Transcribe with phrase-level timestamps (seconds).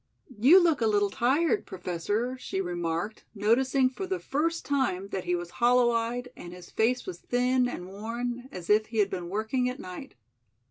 [0.39, 5.35] "You look a little tired, Professor," she remarked, noticing for the first time that he
[5.35, 9.29] was hollow eyed and his face was thin and worn, as if he had been
[9.29, 10.15] working at night.